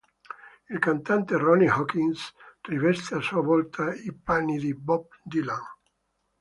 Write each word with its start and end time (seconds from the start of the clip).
Il 0.71 0.79
cantante 0.79 1.29
Ronnie 1.33 1.69
Hawkins 1.69 2.33
riveste 2.67 3.13
a 3.13 3.21
sua 3.21 3.43
volta 3.43 3.93
i 3.93 4.11
panni 4.11 4.57
di 4.57 4.73
"Bob 4.73 5.09
Dylan". 5.21 5.61